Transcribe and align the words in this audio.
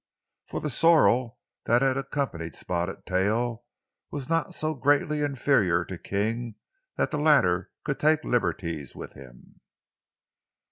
For 0.47 0.59
the 0.61 0.71
sorrel 0.71 1.37
that 1.65 1.83
had 1.83 1.95
accompanied 1.95 2.55
Spotted 2.55 3.05
Tail 3.05 3.65
was 4.09 4.27
not 4.27 4.55
so 4.55 4.73
greatly 4.73 5.21
inferior 5.21 5.85
to 5.85 5.95
King 5.99 6.55
that 6.97 7.11
the 7.11 7.19
latter 7.21 7.69
could 7.83 7.99
take 7.99 8.23
liberties 8.23 8.95
with 8.95 9.13
him. 9.13 9.61